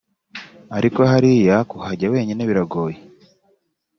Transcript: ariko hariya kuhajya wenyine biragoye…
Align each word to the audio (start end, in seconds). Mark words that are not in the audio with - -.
ariko 0.77 0.99
hariya 1.11 1.55
kuhajya 1.69 2.07
wenyine 2.13 2.41
biragoye… 2.49 2.97